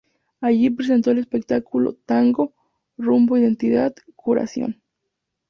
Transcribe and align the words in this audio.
Allí 0.39 0.71
presentó 0.71 1.11
el 1.11 1.19
espectáculo 1.19 1.93
"Tango: 1.93 2.55
Rumbo, 2.97 3.37
Identidad, 3.37 3.93
Curación". 4.15 4.81